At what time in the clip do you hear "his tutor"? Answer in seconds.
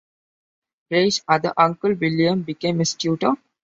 2.79-3.35